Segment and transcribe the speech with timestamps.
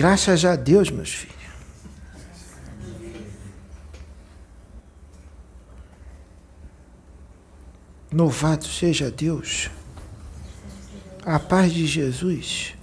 [0.00, 1.36] Graças a Deus, meus filhos.
[8.10, 9.68] Louvado seja Deus.
[11.22, 12.74] A paz de Jesus.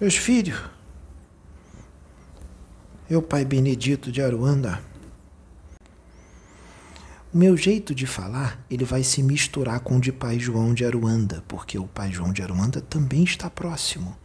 [0.00, 0.60] Meus filhos,
[3.08, 4.82] eu, Pai Benedito de Aruanda,
[7.36, 11.42] meu jeito de falar, ele vai se misturar com o de Pai João de Aruanda,
[11.48, 14.16] porque o Pai João de Aruanda também está próximo.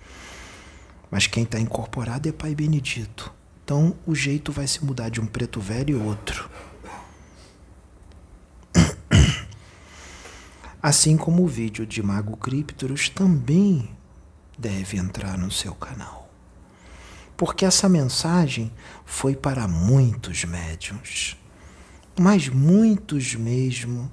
[1.09, 3.34] Mas quem está incorporado é Pai Benedito.
[3.64, 6.48] Então o jeito vai se mudar de um preto velho e outro.
[10.80, 13.89] Assim como o vídeo de Mago Cryptorus também
[14.56, 16.30] deve entrar no seu canal.
[17.36, 18.72] Porque essa mensagem
[19.03, 21.39] foi para muitos médiums,
[22.20, 24.12] mas muitos mesmo.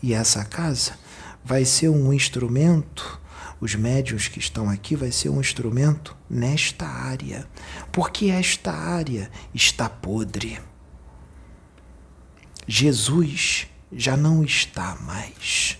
[0.00, 0.96] E essa casa
[1.44, 3.20] vai ser um instrumento,
[3.60, 7.48] os médiums que estão aqui vai ser um instrumento nesta área,
[7.90, 10.60] porque esta área está podre.
[12.68, 15.78] Jesus já não está mais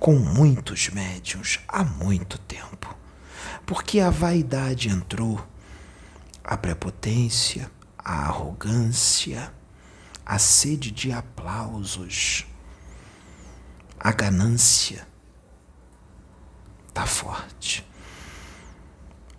[0.00, 2.96] com muitos médiuns há muito tempo,
[3.64, 5.40] porque a vaidade entrou,
[6.42, 9.54] a prepotência, a arrogância,
[10.26, 12.44] a sede de aplausos,
[13.98, 15.06] a ganância
[16.88, 17.86] está forte.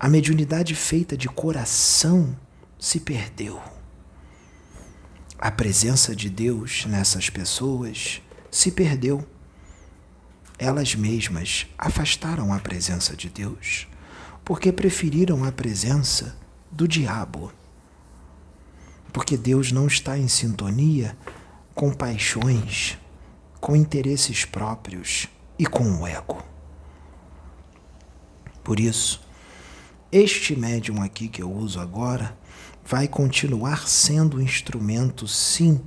[0.00, 2.36] A mediunidade feita de coração
[2.78, 3.62] se perdeu
[5.40, 9.24] a presença de Deus nessas pessoas se perdeu.
[10.58, 13.86] Elas mesmas afastaram a presença de Deus
[14.44, 16.36] porque preferiram a presença
[16.72, 17.52] do diabo.
[19.12, 21.16] Porque Deus não está em sintonia
[21.74, 22.98] com paixões,
[23.60, 26.42] com interesses próprios e com o ego.
[28.62, 29.20] Por isso,
[30.12, 32.36] este médium aqui que eu uso agora
[32.84, 35.80] vai continuar sendo instrumento, sim,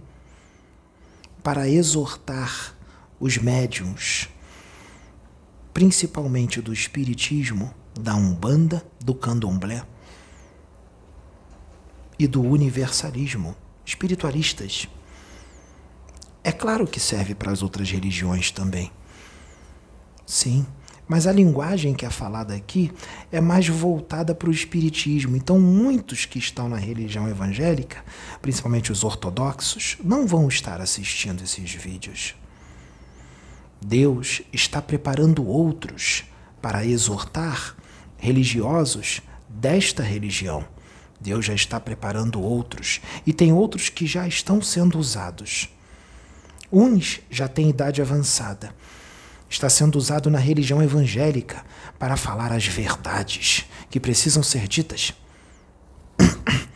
[1.44, 2.76] para exortar
[3.20, 4.30] os médiums,
[5.74, 9.84] principalmente do Espiritismo, da Umbanda, do Candomblé
[12.24, 13.56] e do Universalismo,
[13.86, 14.88] espiritualistas.
[16.44, 18.92] É claro que serve para as outras religiões também.
[20.26, 20.66] Sim
[21.12, 22.90] mas a linguagem que é falada aqui
[23.34, 25.36] é mais voltada para o espiritismo.
[25.36, 28.02] Então, muitos que estão na religião evangélica,
[28.42, 32.34] principalmente os ortodoxos, não vão estar assistindo esses vídeos.
[33.86, 36.24] Deus está preparando outros
[36.62, 37.76] para exortar
[38.18, 40.64] religiosos desta religião.
[41.22, 45.70] Deus já está preparando outros e tem outros que já estão sendo usados.
[46.72, 48.74] Uns já têm idade avançada
[49.52, 51.64] está sendo usado na religião evangélica
[52.00, 55.14] para falar as verdades que precisam ser ditas.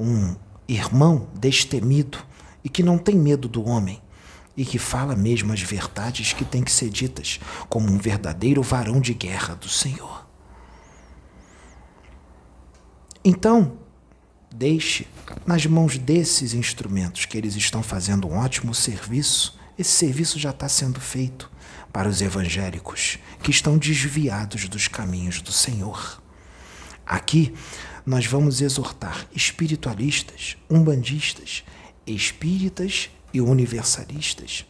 [0.00, 0.36] Um
[0.68, 2.18] irmão destemido
[2.62, 4.00] e que não tem medo do homem
[4.56, 9.00] e que fala mesmo as verdades que têm que ser ditas, como um verdadeiro varão
[9.00, 10.27] de guerra do Senhor.
[13.24, 13.78] Então,
[14.54, 15.06] deixe
[15.46, 19.58] nas mãos desses instrumentos que eles estão fazendo um ótimo serviço.
[19.78, 21.50] Esse serviço já está sendo feito
[21.92, 26.22] para os evangélicos que estão desviados dos caminhos do Senhor.
[27.06, 27.54] Aqui
[28.04, 31.64] nós vamos exortar espiritualistas, umbandistas,
[32.06, 34.64] espíritas e universalistas.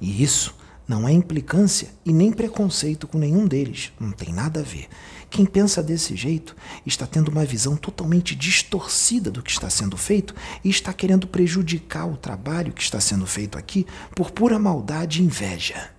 [0.00, 0.54] E isso
[0.86, 4.88] não é implicância e nem preconceito com nenhum deles, não tem nada a ver.
[5.30, 10.34] Quem pensa desse jeito está tendo uma visão totalmente distorcida do que está sendo feito
[10.62, 15.24] e está querendo prejudicar o trabalho que está sendo feito aqui por pura maldade e
[15.24, 15.90] inveja.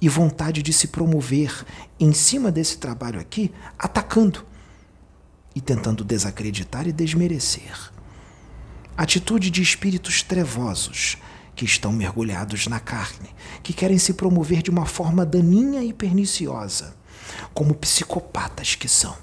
[0.00, 1.64] E vontade de se promover
[2.00, 4.44] em cima desse trabalho aqui, atacando
[5.54, 7.92] e tentando desacreditar e desmerecer.
[8.96, 11.18] Atitude de espíritos trevosos
[11.54, 13.30] que estão mergulhados na carne,
[13.62, 16.96] que querem se promover de uma forma daninha e perniciosa,
[17.52, 19.16] como psicopatas que são.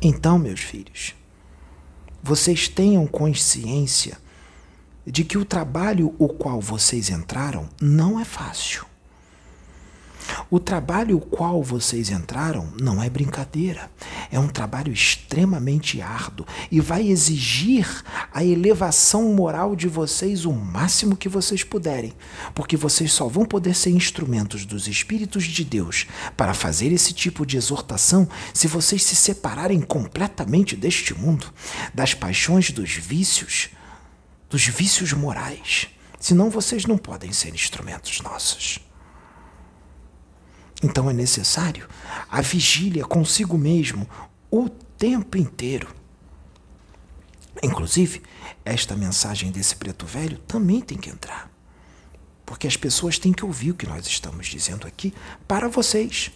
[0.00, 1.14] Então, meus filhos,
[2.22, 4.18] vocês tenham consciência
[5.06, 8.86] de que o trabalho o qual vocês entraram não é fácil.
[10.54, 13.90] O trabalho qual vocês entraram não é brincadeira.
[14.30, 21.16] É um trabalho extremamente árduo e vai exigir a elevação moral de vocês o máximo
[21.16, 22.12] que vocês puderem,
[22.54, 26.06] porque vocês só vão poder ser instrumentos dos Espíritos de Deus
[26.36, 31.52] para fazer esse tipo de exortação se vocês se separarem completamente deste mundo,
[31.92, 33.70] das paixões dos vícios,
[34.48, 35.88] dos vícios morais
[36.24, 38.78] Senão vocês não podem ser instrumentos nossos.
[40.84, 41.88] Então é necessário
[42.30, 44.06] a vigília consigo mesmo
[44.50, 45.88] o tempo inteiro.
[47.62, 48.22] Inclusive,
[48.66, 51.50] esta mensagem desse preto velho também tem que entrar.
[52.44, 55.14] Porque as pessoas têm que ouvir o que nós estamos dizendo aqui
[55.48, 56.30] para vocês.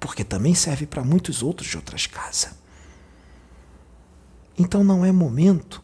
[0.00, 2.56] Porque também serve para muitos outros de outras casas.
[4.58, 5.80] Então não é momento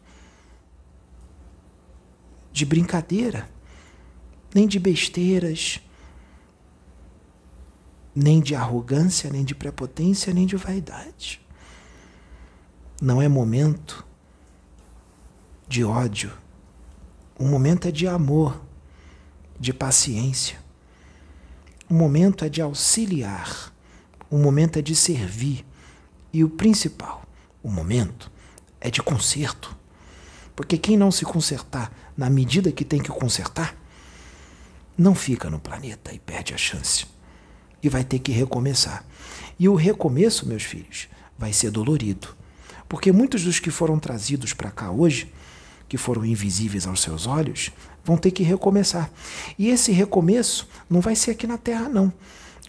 [2.51, 3.49] de brincadeira,
[4.53, 5.79] nem de besteiras,
[8.15, 11.41] nem de arrogância, nem de prepotência, nem de vaidade.
[13.01, 14.05] Não é momento
[15.67, 16.31] de ódio.
[17.37, 18.61] O momento é de amor,
[19.59, 20.57] de paciência.
[21.89, 23.73] O momento é de auxiliar.
[24.29, 25.65] O momento é de servir.
[26.31, 27.23] E o principal,
[27.61, 28.31] o momento
[28.79, 29.75] é de conserto.
[30.55, 33.75] Porque quem não se consertar na medida que tem que consertar,
[34.97, 37.05] não fica no planeta e perde a chance.
[37.81, 39.05] E vai ter que recomeçar.
[39.59, 41.07] E o recomeço, meus filhos,
[41.37, 42.35] vai ser dolorido.
[42.87, 45.31] Porque muitos dos que foram trazidos para cá hoje,
[45.89, 47.71] que foram invisíveis aos seus olhos,
[48.03, 49.11] vão ter que recomeçar.
[49.57, 52.11] E esse recomeço não vai ser aqui na Terra, não.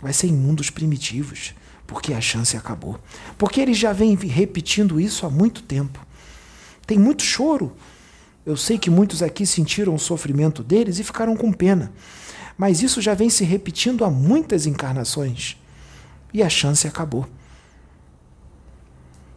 [0.01, 1.55] Vai ser em mundos primitivos,
[1.87, 2.99] porque a chance acabou.
[3.39, 6.05] Porque eles já vêm repetindo isso há muito tempo.
[6.87, 7.75] Tem muito choro.
[8.45, 11.93] Eu sei que muitos aqui sentiram o sofrimento deles e ficaram com pena.
[12.57, 15.57] Mas isso já vem se repetindo há muitas encarnações.
[16.33, 17.27] E a chance acabou.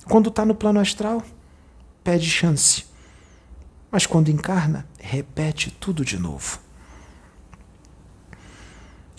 [0.06, 1.24] Quando está no plano astral,
[2.04, 2.86] pede chance.
[3.92, 6.59] Mas quando encarna, repete tudo de novo.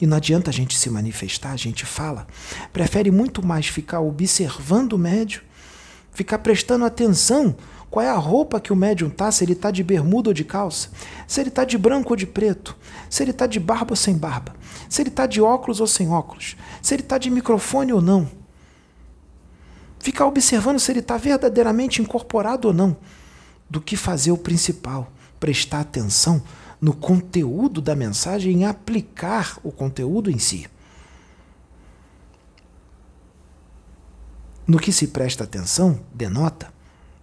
[0.00, 2.26] E não adianta a gente se manifestar, a gente fala.
[2.72, 5.42] Prefere muito mais ficar observando o médio,
[6.18, 7.54] ficar prestando atenção
[7.88, 10.42] qual é a roupa que o médium tá, se ele está de bermuda ou de
[10.42, 10.90] calça,
[11.28, 12.76] se ele está de branco ou de preto,
[13.08, 14.52] se ele está de barba ou sem barba,
[14.88, 18.28] se ele está de óculos ou sem óculos, se ele está de microfone ou não.
[20.00, 22.96] Ficar observando se ele está verdadeiramente incorporado ou não,
[23.70, 26.42] do que fazer o principal, prestar atenção
[26.80, 30.66] no conteúdo da mensagem e aplicar o conteúdo em si.
[34.68, 36.70] No que se presta atenção, denota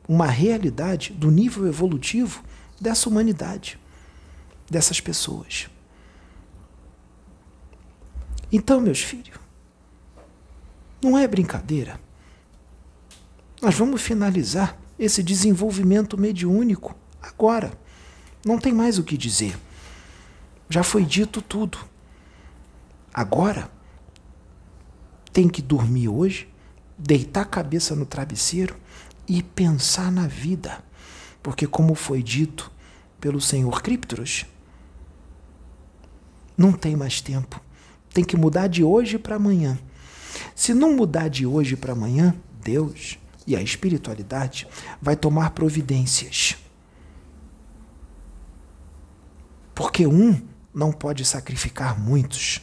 [0.07, 2.43] uma realidade do nível evolutivo
[2.81, 3.79] dessa humanidade,
[4.67, 5.69] dessas pessoas.
[8.51, 9.37] Então, meus filhos,
[10.99, 11.99] não é brincadeira.
[13.61, 17.77] Nós vamos finalizar esse desenvolvimento mediúnico agora.
[18.43, 19.55] Não tem mais o que dizer.
[20.67, 21.77] Já foi dito tudo.
[23.13, 23.69] Agora,
[25.31, 26.49] tem que dormir hoje,
[26.97, 28.75] deitar a cabeça no travesseiro
[29.27, 30.83] e pensar na vida.
[31.41, 32.71] Porque, como foi dito
[33.19, 34.45] pelo senhor Criptros,
[36.57, 37.61] não tem mais tempo.
[38.13, 39.77] Tem que mudar de hoje para amanhã.
[40.55, 44.67] Se não mudar de hoje para amanhã, Deus e a espiritualidade
[45.01, 46.57] vai tomar providências.
[49.73, 50.41] Porque um
[50.73, 52.61] não pode sacrificar muitos.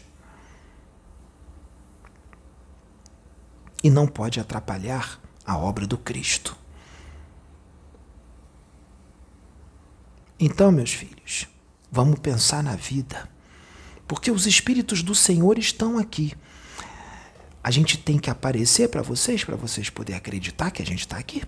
[3.82, 6.56] E não pode atrapalhar a obra do Cristo.
[10.38, 11.46] Então, meus filhos,
[11.90, 13.28] vamos pensar na vida,
[14.08, 16.34] porque os Espíritos do Senhor estão aqui.
[17.62, 21.16] A gente tem que aparecer para vocês, para vocês poderem acreditar que a gente está
[21.16, 21.42] aqui.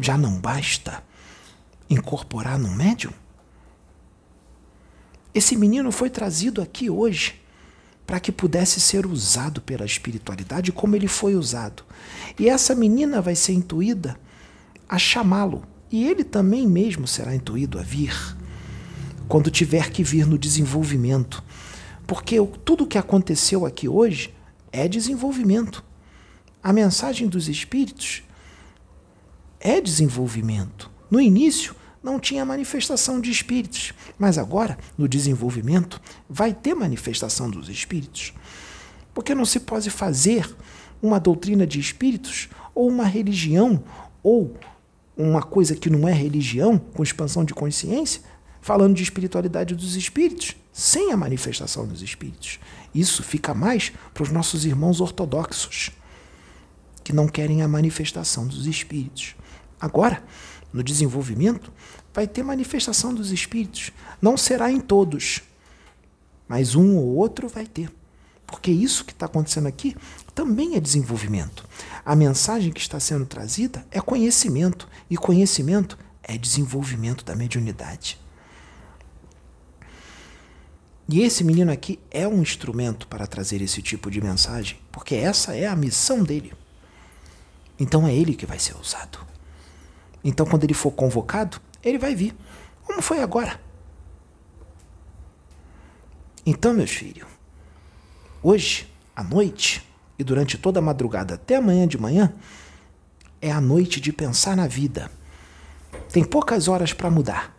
[0.00, 1.02] Já não basta
[1.88, 3.12] incorporar no médium?
[5.32, 7.40] Esse menino foi trazido aqui hoje
[8.06, 11.82] para que pudesse ser usado pela espiritualidade como ele foi usado.
[12.38, 14.18] E essa menina vai ser intuída
[14.88, 18.14] a chamá-lo, e ele também mesmo será intuído a vir
[19.28, 21.42] quando tiver que vir no desenvolvimento.
[22.06, 24.32] Porque tudo o que aconteceu aqui hoje
[24.70, 25.84] é desenvolvimento.
[26.62, 28.22] A mensagem dos espíritos
[29.58, 30.90] é desenvolvimento.
[31.10, 31.74] No início,
[32.06, 38.32] não tinha manifestação de espíritos, mas agora, no desenvolvimento, vai ter manifestação dos espíritos.
[39.12, 40.48] Porque não se pode fazer
[41.02, 43.82] uma doutrina de espíritos ou uma religião
[44.22, 44.54] ou
[45.16, 48.22] uma coisa que não é religião, com expansão de consciência,
[48.60, 52.60] falando de espiritualidade dos espíritos, sem a manifestação dos espíritos.
[52.94, 55.90] Isso fica mais para os nossos irmãos ortodoxos,
[57.02, 59.34] que não querem a manifestação dos espíritos.
[59.80, 60.22] Agora,
[60.72, 61.72] no desenvolvimento,
[62.12, 63.92] vai ter manifestação dos espíritos.
[64.20, 65.42] Não será em todos,
[66.48, 67.90] mas um ou outro vai ter.
[68.46, 69.96] Porque isso que está acontecendo aqui
[70.34, 71.68] também é desenvolvimento.
[72.04, 78.18] A mensagem que está sendo trazida é conhecimento, e conhecimento é desenvolvimento da mediunidade.
[81.08, 85.54] E esse menino aqui é um instrumento para trazer esse tipo de mensagem, porque essa
[85.54, 86.52] é a missão dele.
[87.78, 89.18] Então é ele que vai ser usado.
[90.26, 92.34] Então, quando ele for convocado, ele vai vir.
[92.82, 93.60] Como foi agora?
[96.44, 97.28] Então, meus filhos,
[98.42, 102.34] hoje, à noite, e durante toda a madrugada até amanhã de manhã,
[103.40, 105.12] é a noite de pensar na vida.
[106.10, 107.56] Tem poucas horas para mudar.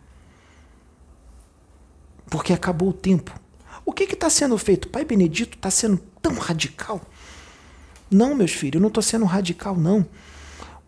[2.26, 3.32] Porque acabou o tempo.
[3.82, 4.88] O que está sendo feito?
[4.88, 7.00] Pai Benedito está sendo tão radical?
[8.10, 10.06] Não, meus filhos, eu não estou sendo radical, não.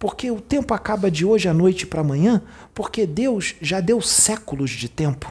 [0.01, 2.43] Porque o tempo acaba de hoje à noite para amanhã,
[2.75, 5.31] porque Deus já deu séculos de tempo.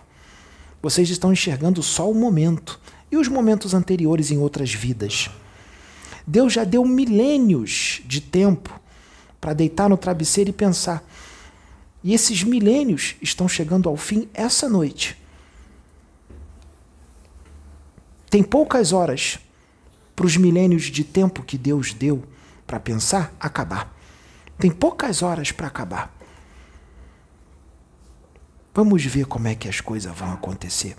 [0.79, 2.79] Vocês estão enxergando só o momento
[3.11, 5.31] e os momentos anteriores em outras vidas.
[6.25, 8.79] Deus já deu milênios de tempo
[9.41, 11.03] para deitar no travesseiro e pensar.
[12.03, 15.17] E esses milênios estão chegando ao fim essa noite.
[18.29, 19.39] Tem poucas horas
[20.15, 22.23] para os milênios de tempo que Deus deu
[22.67, 23.98] para pensar acabar.
[24.59, 26.13] Tem poucas horas para acabar.
[28.73, 30.97] Vamos ver como é que as coisas vão acontecer.